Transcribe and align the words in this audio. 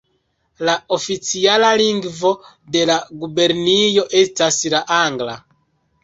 La 0.67 0.73
oficiala 0.95 1.67
lingvo 1.81 2.31
de 2.75 2.81
la 2.91 2.95
gubernio 3.23 4.05
estas 4.23 4.57
la 4.75 4.81
angla. 4.97 5.37